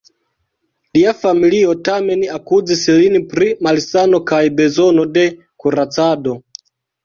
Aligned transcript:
Lia 0.97 1.11
familio 1.19 1.75
tamen 1.89 2.23
akuzis 2.39 2.83
lin 3.03 3.21
pri 3.35 3.53
malsano 3.69 4.23
kaj 4.35 4.43
bezono 4.63 5.09
de 5.21 5.31
kuracado. 5.47 6.39